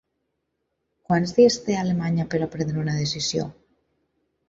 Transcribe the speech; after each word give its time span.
Quants 1.11 1.35
dies 1.41 1.59
té 1.69 1.77
Alemanya 1.83 2.29
per 2.35 2.43
a 2.43 2.51
prendre 2.57 2.85
una 2.89 2.99
decisió? 3.07 3.51